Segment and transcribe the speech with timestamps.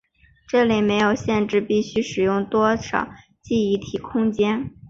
[0.47, 3.07] 这里没有限制必须使用多少
[3.39, 4.71] 记忆体空间。